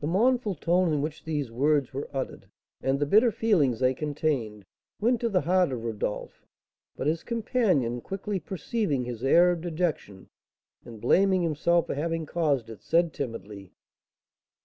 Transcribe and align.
The 0.00 0.08
mournful 0.08 0.56
tone 0.56 0.92
in 0.92 1.00
which 1.00 1.22
these 1.22 1.48
words 1.48 1.92
were 1.92 2.08
uttered, 2.12 2.50
and 2.82 2.98
the 2.98 3.06
bitter 3.06 3.30
feelings 3.30 3.78
they 3.78 3.94
contained, 3.94 4.64
went 5.00 5.20
to 5.20 5.28
the 5.28 5.42
heart 5.42 5.70
of 5.70 5.84
Rodolph; 5.84 6.44
but 6.96 7.06
his 7.06 7.22
companion, 7.22 8.00
quickly 8.00 8.40
perceiving 8.40 9.04
his 9.04 9.22
air 9.22 9.52
of 9.52 9.60
dejection, 9.60 10.28
and 10.84 11.00
blaming 11.00 11.44
herself 11.44 11.86
for 11.86 11.94
having 11.94 12.26
caused 12.26 12.68
it, 12.68 12.82
said, 12.82 13.12
timidly: 13.12 13.66
"M. 13.66 13.70